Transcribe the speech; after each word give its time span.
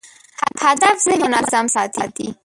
هدف 0.61 1.03
ذهن 1.07 1.31
منظم 1.31 1.67
ساتي. 1.67 2.35